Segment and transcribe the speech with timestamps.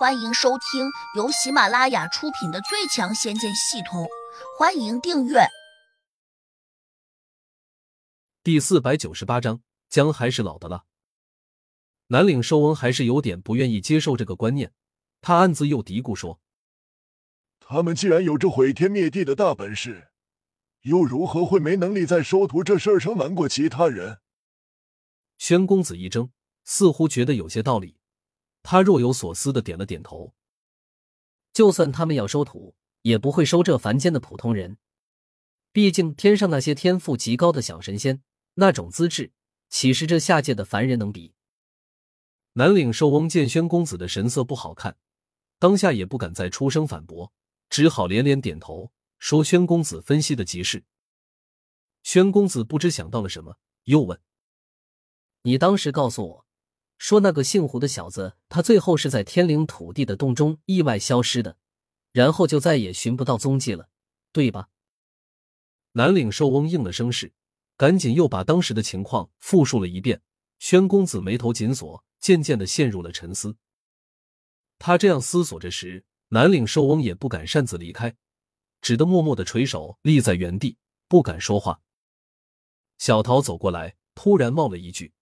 [0.00, 4.04] 欢迎收听由喜马拉雅出品的《最强仙剑系统》，
[4.58, 5.40] 欢迎订阅。
[8.42, 9.60] 第四百九十八章，
[9.90, 10.86] 姜还是老的辣。
[12.06, 14.72] 南岭寿翁还是有点不愿意接受这个观念，
[15.20, 16.40] 他暗自又嘀咕说
[17.60, 20.08] ：“他们既然有着毁天灭地的大本事，
[20.80, 24.20] 又如何会没能力在收徒这事儿上瞒过其他人？”
[25.36, 26.30] 宣公子一怔，
[26.64, 27.99] 似乎觉得有些道理。
[28.62, 30.34] 他若有所思的点了点头。
[31.52, 34.78] 就算他们要收徒，也不会收这凡间的普通人。
[35.72, 38.22] 毕竟天上那些天赋极高的小神仙，
[38.54, 39.32] 那种资质，
[39.68, 41.34] 岂是这下界的凡人能比？
[42.54, 44.96] 南岭寿翁见宣公子的神色不好看，
[45.58, 47.32] 当下也不敢再出声反驳，
[47.68, 50.84] 只好连连点头，说：“宣公子分析的极是。”
[52.02, 54.20] 宣公子不知想到了什么，又问
[55.42, 56.46] ：“你当时告诉我。”
[57.00, 61.56] 说那个姓胡的小子，他最后是在天灵土地的洞中意外消失的，
[62.12, 63.88] 然后就再也寻不到踪迹了，
[64.32, 64.68] 对吧？
[65.92, 67.32] 南岭寿翁应了声是，
[67.78, 70.20] 赶紧又把当时的情况复述了一遍。
[70.58, 73.56] 宣公子眉头紧锁，渐渐的陷入了沉思。
[74.78, 78.14] 他这样思索着时，南岭寿翁也不敢擅自离开，
[78.82, 80.76] 只得默默的垂手立在原地，
[81.08, 81.80] 不敢说话。
[82.98, 85.14] 小桃走过来，突然冒了一句。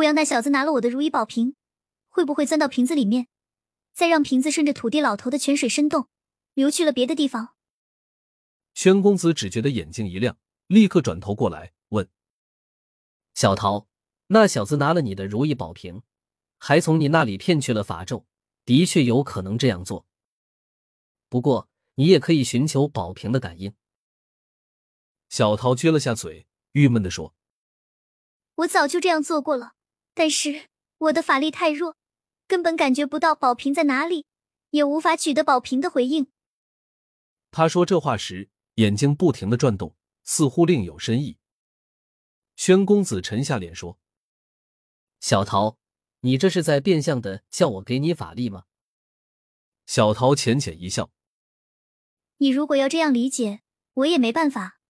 [0.00, 1.56] 胡杨那小子拿了我的如意宝瓶，
[2.08, 3.28] 会不会钻到瓶子里面，
[3.92, 6.08] 再让瓶子顺着土地老头的泉水深洞
[6.54, 7.54] 流去了别的地方？
[8.72, 12.08] 宣公子只觉得眼睛一亮，立刻转头过来问
[13.36, 13.88] ：“小桃，
[14.28, 16.00] 那小子拿了你的如意宝瓶，
[16.56, 18.24] 还从你那里骗去了法咒，
[18.64, 20.06] 的确有可能这样做。
[21.28, 23.74] 不过你也可以寻求宝瓶的感应。”
[25.28, 27.34] 小桃撅了下嘴，郁闷的说
[28.64, 29.74] ：“我早就这样做过了。”
[30.20, 30.68] 但是
[30.98, 31.96] 我的法力太弱，
[32.46, 34.26] 根本感觉不到宝瓶在哪里，
[34.68, 36.30] 也无法取得宝瓶的回应。
[37.50, 41.38] 他说这话时，眼睛不停的转动，似乎另有深意。
[42.54, 43.98] 宣公子沉下脸说
[45.20, 45.78] ：“小桃，
[46.20, 48.64] 你这是在变相的叫我给你法力吗？”
[49.88, 51.10] 小桃浅浅一笑
[52.36, 53.62] ：“你如果要这样理解，
[53.94, 54.80] 我也没办法。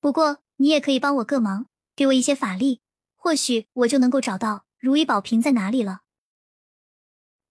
[0.00, 2.80] 不过你也可以帮我个忙，给我一些法力。”
[3.24, 6.02] 或许我就能够找到如意宝瓶在哪里了。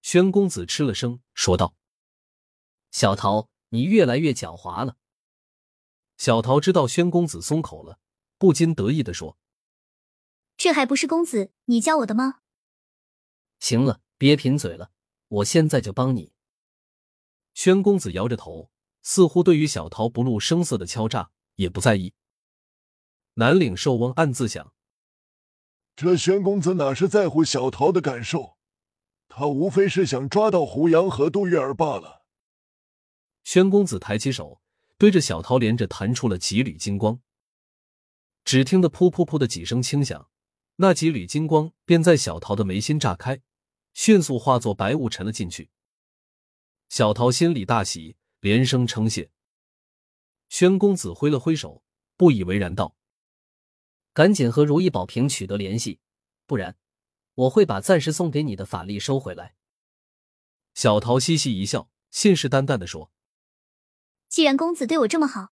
[0.04, 1.76] 宣公子吃了声，说道
[2.94, 4.98] ：“小桃，你越来越狡猾了。”
[6.16, 7.98] 小桃知道宣公子松口了，
[8.38, 9.36] 不禁得意的说
[10.58, 12.42] ：“这还不是公子你教我的吗？”
[13.60, 14.92] 行了，别贫嘴了，
[15.28, 16.34] 我现在就帮你。
[17.56, 18.70] 宣公子摇着头，
[19.02, 22.14] 似乎对于小桃不露声色的敲诈也不在意。
[23.34, 24.72] 南岭寿翁暗自想。
[25.96, 28.58] 这宣公子哪是在乎小桃的感受？
[29.28, 32.26] 他无非是想抓到胡杨和杜月儿罢了。
[33.44, 34.62] 宣公子抬起手，
[34.98, 37.20] 对着小桃连着弹出了几缕金光。
[38.44, 40.30] 只听得噗噗噗的几声轻响，
[40.78, 43.42] 那几缕金光便在小桃的眉心炸开，
[43.94, 45.70] 迅速化作白雾沉了进去。
[46.90, 49.30] 小桃心里大喜，连声称谢。
[50.50, 51.84] 宣公子挥了挥手，
[52.18, 52.96] 不以为然道。
[54.14, 56.00] 赶紧和如意宝瓶取得联系，
[56.46, 56.78] 不然
[57.34, 59.56] 我会把暂时送给你的法力收回来。
[60.76, 63.12] 小桃嘻嘻一笑，信誓旦旦的说
[64.30, 65.52] ：“既然公子对我这么好，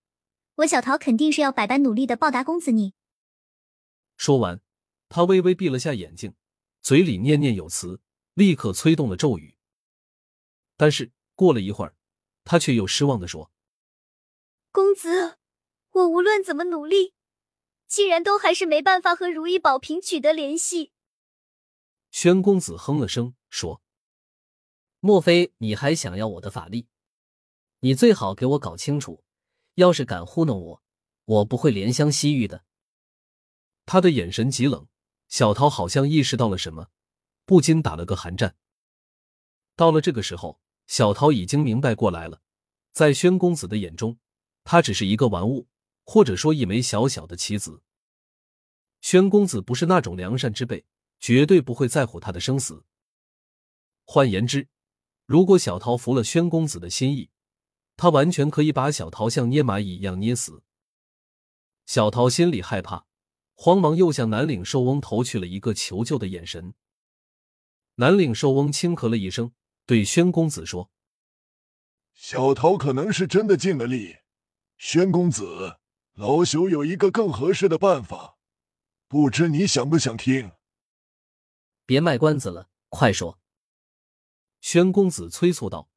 [0.57, 2.93] 我小桃肯定是要百般努力的报答公子你。”
[4.15, 4.61] 说完，
[5.09, 6.35] 他微微闭了下眼睛，
[6.81, 7.99] 嘴里念念有词，
[8.35, 9.55] 立刻催动了咒语。
[10.77, 11.95] 但是过了一会儿，
[12.43, 13.51] 他却又失望的说
[14.71, 15.39] ：“公子，
[15.91, 17.15] 我无论怎么努力。”
[17.91, 20.93] 竟然都还是没办法和如意宝瓶取得联系。
[22.09, 23.81] 宣公子哼了声说
[25.01, 26.87] ：“莫非你还想要我的法力？
[27.81, 29.25] 你最好给我搞清楚，
[29.73, 30.83] 要是敢糊弄我，
[31.25, 32.63] 我不会怜香惜玉的。”
[33.85, 34.87] 他的眼神极冷，
[35.27, 36.87] 小桃好像意识到了什么，
[37.43, 38.55] 不禁打了个寒战。
[39.75, 42.41] 到了这个时候，小桃已经明白过来了，
[42.93, 44.17] 在宣公子的眼中，
[44.63, 45.67] 他只是一个玩物。
[46.13, 47.83] 或者说一枚小小的棋子，
[48.99, 50.83] 宣公子不是那种良善之辈，
[51.21, 52.83] 绝对不会在乎他的生死。
[54.03, 54.67] 换言之，
[55.25, 57.29] 如果小桃服了宣公子的心意，
[57.95, 60.63] 他完全可以把小桃像捏蚂蚁一样捏死。
[61.85, 63.05] 小桃心里害怕，
[63.53, 66.73] 慌忙又向南岭寿翁投去了一个求救的眼神。
[67.95, 69.53] 南岭寿翁轻咳了一声，
[69.85, 70.91] 对宣公子说
[72.13, 74.17] ：“小桃可能是真的尽了力，
[74.77, 75.77] 宣公子。”
[76.15, 78.37] 老朽有一个更合适的办法，
[79.07, 80.51] 不知你想不想听？
[81.85, 83.39] 别卖关子了，快说！
[84.59, 85.89] 宣公子催促道：“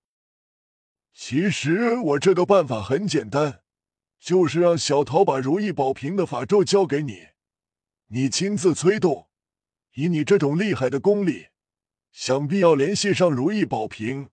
[1.13, 3.63] 其实我这个办法很简单，
[4.21, 7.29] 就是让小桃把如意宝瓶的法咒交给你，
[8.07, 9.29] 你亲自催动。
[9.95, 11.49] 以你这种厉害的功力，
[12.11, 14.31] 想必要联系上如意宝瓶，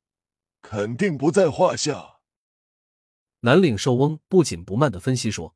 [0.61, 2.19] 肯定不在话下。”
[3.41, 5.55] 南岭寿翁不紧不慢的分析说。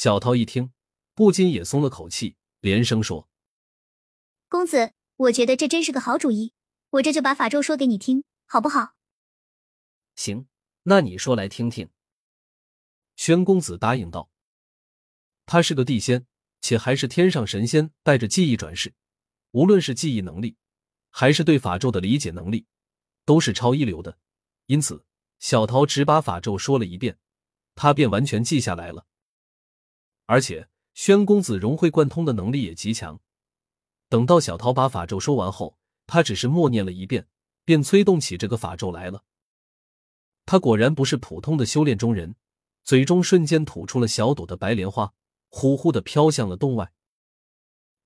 [0.00, 0.72] 小桃一听，
[1.12, 3.28] 不禁也松了口气，连声说
[4.48, 6.54] ：“公子，我觉得这真是个好主意，
[6.88, 8.94] 我这就把法咒说给你听，好不好
[10.16, 10.48] ？”“行，
[10.84, 11.90] 那你说来听听。”
[13.14, 14.30] 宣公子答应道。
[15.44, 16.26] 他是个地仙，
[16.62, 18.94] 且还是天上神仙，带着记忆转世，
[19.50, 20.56] 无论是记忆能力，
[21.10, 22.66] 还是对法咒的理解能力，
[23.26, 24.16] 都是超一流的。
[24.64, 25.04] 因此，
[25.38, 27.18] 小桃只把法咒说了一遍，
[27.74, 29.04] 他便完全记下来了。
[30.30, 33.20] 而且，宣公子融会贯通的能力也极强。
[34.08, 37.26] 等到小桃把法咒说完后，他只是默念了一遍，
[37.64, 39.24] 便催动起这个法咒来了。
[40.46, 42.36] 他果然不是普通的修炼中人，
[42.84, 45.12] 嘴中瞬间吐出了小朵的白莲花，
[45.48, 46.92] 呼呼的飘向了洞外。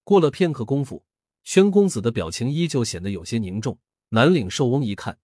[0.02, 1.04] 过了片刻功夫，
[1.42, 3.78] 宣公子的表情依旧显得有些凝重。
[4.08, 5.18] 南岭寿翁一看，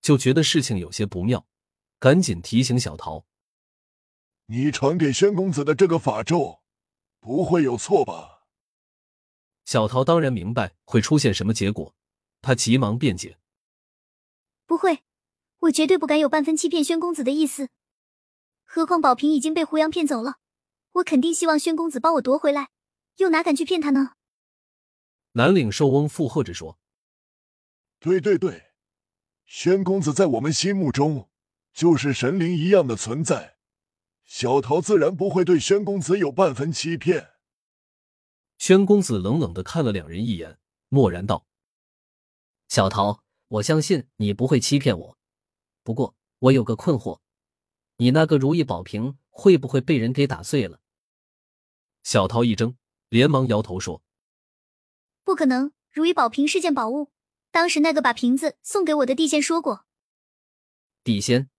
[0.00, 1.44] 就觉得事情有些不妙，
[1.98, 3.26] 赶紧提醒小桃。
[4.46, 6.62] 你传给宣公子的这个法咒，
[7.18, 8.42] 不会有错吧？
[9.64, 11.94] 小桃当然明白会出现什么结果，
[12.42, 13.38] 他急忙辩解
[14.66, 15.02] ：“不会，
[15.60, 17.70] 我绝对不敢有半分欺骗宣公子的意思。
[18.64, 20.36] 何况宝瓶已经被胡杨骗走了，
[20.92, 22.68] 我肯定希望宣公子帮我夺回来，
[23.16, 24.12] 又哪敢去骗他呢？”
[25.32, 26.78] 南岭寿翁附和着说
[27.98, 28.72] ：“对对对，
[29.46, 31.30] 宣公子在我们心目中
[31.72, 33.53] 就是神灵一样的存在。”
[34.24, 37.32] 小桃自然不会对宣公子有半分欺骗。
[38.58, 41.46] 宣公子冷冷的看了两人一眼，默然道
[42.68, 45.18] ：“小桃，我相信你不会欺骗我。
[45.82, 47.20] 不过我有个困惑，
[47.96, 50.80] 你那个如意宝瓶会不会被人给打碎了？”
[52.02, 52.76] 小桃一怔，
[53.08, 54.02] 连忙摇头说
[55.22, 57.12] ：“不可能，如意宝瓶是件宝物。
[57.50, 59.86] 当时那个把瓶子送给我的地仙说过。”
[61.04, 61.50] 地仙？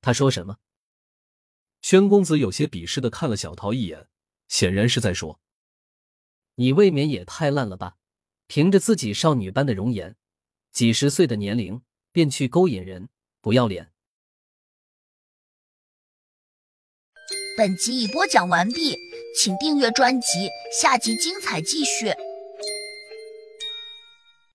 [0.00, 0.58] 他说什么？
[1.86, 4.08] 宣公子有些鄙视的看了小桃一眼，
[4.48, 5.38] 显然是在说
[6.58, 7.94] ：“你未免也太烂了吧！
[8.48, 10.16] 凭着自己少女般的容颜，
[10.72, 11.80] 几十岁的年龄
[12.10, 13.08] 便去勾引人，
[13.40, 13.92] 不要脸！”
[17.56, 18.96] 本集已播讲完毕，
[19.38, 22.12] 请订阅专辑，下集精彩继续。